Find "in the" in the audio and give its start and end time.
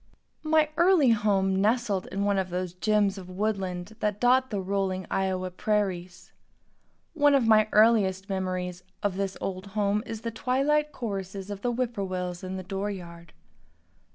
12.43-12.63